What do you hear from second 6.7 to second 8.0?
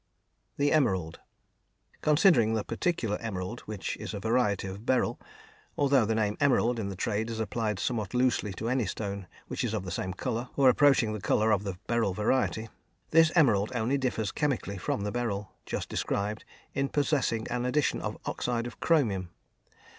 in the trade is applied